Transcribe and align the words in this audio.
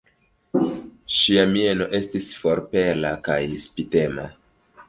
Ŝia 1.17 1.43
mieno 1.51 1.89
estis 1.99 2.31
forpela 2.39 3.15
kaj 3.29 3.41
spitema. 3.67 4.27